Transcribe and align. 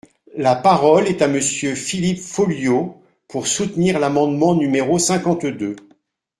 La 0.35 0.55
parole 0.55 1.05
est 1.05 1.21
à 1.21 1.27
Monsieur 1.27 1.75
Philippe 1.75 2.21
Folliot, 2.21 2.99
pour 3.27 3.45
soutenir 3.45 3.99
l’amendement 3.99 4.55
numéro 4.55 4.97
cinquante-deux. 4.97 5.75